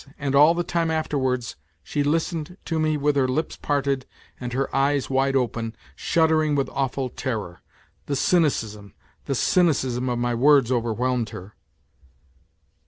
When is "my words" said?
10.17-10.71